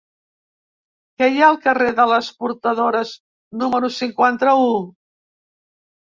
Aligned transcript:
Què 1.19 1.25
hi 1.33 1.41
ha 1.41 1.43
al 1.49 1.57
carrer 1.65 1.89
de 1.99 2.05
les 2.11 2.29
Portadores 2.43 3.11
número 3.65 3.91
cinquanta-u? 3.97 4.65